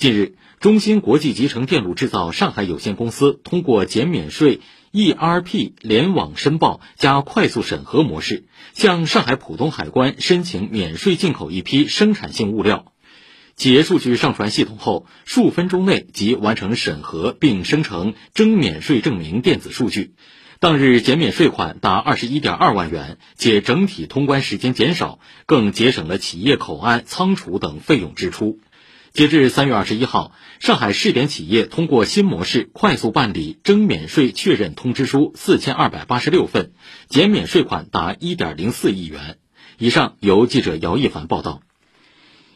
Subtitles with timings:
[0.00, 4.60] 近日，中芯国际集成电路制造上海有限公司通过减免税
[4.92, 12.94] ERP 联网申报加快速审核模式，向上海浦东海关申请免税进口一批生产性物料。
[13.56, 20.14] 企业数据上传系统后，数分钟内即完成审核并生成征免税证明电子数据。
[20.60, 28.60] 当日减免税款达二十一点二万元，且整体通关时间减少，更节省了企业口岸、仓储等费用支出。
[29.12, 36.72] 截至三月二十一号，上海试点企业通过新模式快速办理征免税确认通知书四千二百八十六份，
[37.08, 39.38] 减免税款达一点零四亿元。
[39.78, 41.60] 以上由记者姚一凡报道。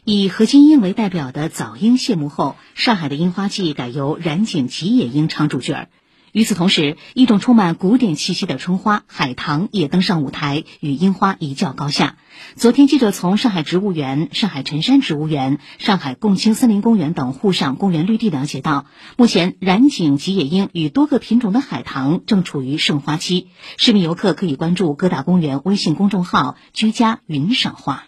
[0.05, 5.89] 以何金英为代表的早樱谢幕后，上海的樱花季改由染井吉野樱唱主角。
[6.35, 12.17] 与此同时，一种充满古典气息的春花海棠也登上舞台，与樱花一较高下。
[12.57, 18.85] 昨天，记者从上海植物园、上海辰山植物园、上海共青森林公园等沪上公园绿地了解到，
[19.15, 23.47] 目前染井吉野樱与多个品种的海棠正处于盛花期。
[23.77, 28.03] 市民游客可以关注各大公园微信公众号“居家云赏花”。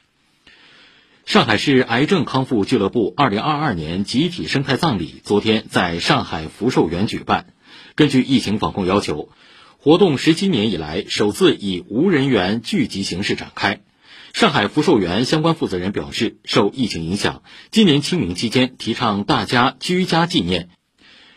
[1.23, 7.53] 上海市癌症康复俱乐部二零二二年集体生态葬礼昨天在上海福寿园举办。
[7.95, 9.29] 根据疫情防控要求，
[9.77, 13.81] 活动十七年以来首次以无人员聚集形式展开。
[14.33, 20.69] 上海福寿园相关负责人表示，受疫情影响，今年清明期间提倡大家居家纪念，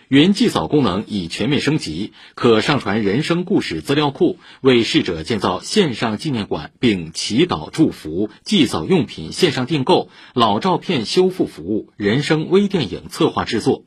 [0.09, 13.85] 云祭扫功能已全面升级，可上传人生故事资料库，为逝者建造线上纪念馆，并祈祷祝福、祭扫用品线上订购、老照片修复服务、人生微电影策划制作。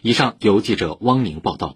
[0.00, 1.72] 以上由记者汪宁报道。